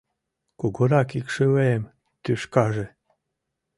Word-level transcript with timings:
Кугурак 0.59 1.09
икшывем 1.19 1.83
тӱшкаже. 2.23 2.85